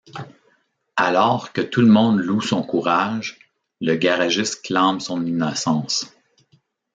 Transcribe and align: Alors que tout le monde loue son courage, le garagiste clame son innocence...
Alors 0.95 1.53
que 1.53 1.61
tout 1.61 1.81
le 1.81 1.85
monde 1.85 2.21
loue 2.21 2.41
son 2.41 2.63
courage, 2.63 3.37
le 3.81 3.93
garagiste 3.97 4.63
clame 4.63 4.99
son 4.99 5.23
innocence... 5.23 6.07